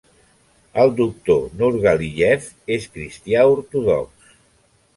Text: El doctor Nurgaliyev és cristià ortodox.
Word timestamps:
El 0.83 0.93
doctor 0.99 1.43
Nurgaliyev 1.59 2.49
és 2.79 2.89
cristià 2.97 3.47
ortodox. 3.53 4.37